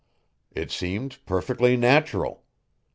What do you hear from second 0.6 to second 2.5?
seemed perfectly natural.